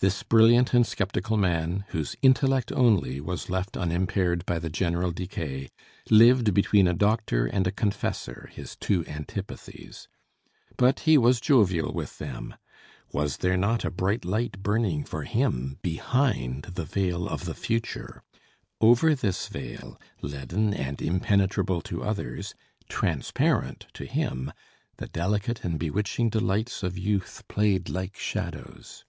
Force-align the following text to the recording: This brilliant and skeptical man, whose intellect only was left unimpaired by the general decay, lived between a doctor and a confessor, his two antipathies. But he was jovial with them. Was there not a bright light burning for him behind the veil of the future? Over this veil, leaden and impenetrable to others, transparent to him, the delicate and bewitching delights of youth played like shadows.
This 0.00 0.22
brilliant 0.22 0.74
and 0.74 0.86
skeptical 0.86 1.38
man, 1.38 1.86
whose 1.88 2.14
intellect 2.20 2.70
only 2.72 3.22
was 3.22 3.48
left 3.48 3.74
unimpaired 3.74 4.44
by 4.44 4.58
the 4.58 4.68
general 4.68 5.12
decay, 5.12 5.70
lived 6.10 6.52
between 6.52 6.86
a 6.86 6.92
doctor 6.92 7.46
and 7.46 7.66
a 7.66 7.72
confessor, 7.72 8.50
his 8.52 8.76
two 8.76 9.06
antipathies. 9.06 10.06
But 10.76 11.00
he 11.08 11.16
was 11.16 11.40
jovial 11.40 11.90
with 11.94 12.18
them. 12.18 12.54
Was 13.14 13.38
there 13.38 13.56
not 13.56 13.82
a 13.82 13.90
bright 13.90 14.26
light 14.26 14.62
burning 14.62 15.04
for 15.04 15.22
him 15.22 15.78
behind 15.80 16.64
the 16.74 16.84
veil 16.84 17.26
of 17.26 17.46
the 17.46 17.54
future? 17.54 18.22
Over 18.82 19.14
this 19.14 19.48
veil, 19.48 19.98
leaden 20.20 20.74
and 20.74 21.00
impenetrable 21.00 21.80
to 21.80 22.04
others, 22.04 22.54
transparent 22.90 23.86
to 23.94 24.04
him, 24.04 24.52
the 24.98 25.08
delicate 25.08 25.64
and 25.64 25.78
bewitching 25.78 26.28
delights 26.28 26.82
of 26.82 26.98
youth 26.98 27.44
played 27.48 27.88
like 27.88 28.18
shadows. 28.18 29.06